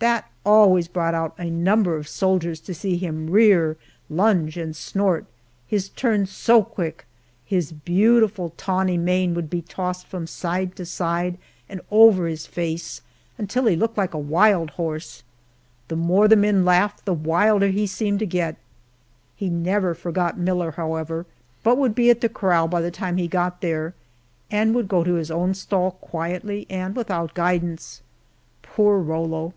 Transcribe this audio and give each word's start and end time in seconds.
That 0.00 0.30
always 0.46 0.86
brought 0.86 1.14
out 1.14 1.34
a 1.40 1.50
number 1.50 1.96
of 1.96 2.06
soldiers 2.06 2.60
to 2.60 2.72
see 2.72 2.96
him 2.96 3.30
rear, 3.30 3.76
lunge, 4.08 4.56
and 4.56 4.76
snort; 4.76 5.26
his 5.66 5.88
turns 5.88 6.30
so 6.30 6.62
quick, 6.62 7.04
his 7.44 7.72
beautiful 7.72 8.50
tawny 8.56 8.96
mane 8.96 9.34
would 9.34 9.50
be 9.50 9.60
tossed 9.60 10.06
from 10.06 10.28
side 10.28 10.76
to 10.76 10.86
side 10.86 11.36
and 11.68 11.80
over 11.90 12.28
his 12.28 12.46
face 12.46 13.02
until 13.38 13.66
he 13.66 13.74
looked 13.74 13.98
like 13.98 14.14
a 14.14 14.18
wild 14.20 14.70
horse. 14.70 15.24
The 15.88 15.96
more 15.96 16.28
the 16.28 16.36
men 16.36 16.64
laughed 16.64 17.04
the 17.04 17.12
wilder 17.12 17.66
he 17.66 17.88
seemed 17.88 18.20
to 18.20 18.26
get. 18.26 18.54
He 19.34 19.48
never 19.48 19.94
forgot 19.94 20.38
Miller, 20.38 20.70
however, 20.70 21.26
but 21.64 21.76
would 21.76 21.96
be 21.96 22.08
at 22.08 22.20
the 22.20 22.28
corral 22.28 22.68
by 22.68 22.82
the 22.82 22.92
time 22.92 23.16
he 23.16 23.26
got 23.26 23.62
there, 23.62 23.94
and 24.48 24.76
would 24.76 24.86
go 24.86 25.02
to 25.02 25.14
his 25.14 25.32
own 25.32 25.54
stall 25.54 25.90
quietly 25.90 26.68
and 26.70 26.94
without 26.94 27.34
guidance. 27.34 28.00
Poor 28.62 29.00
Rollo! 29.00 29.54